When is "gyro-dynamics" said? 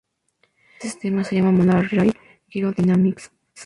2.49-3.29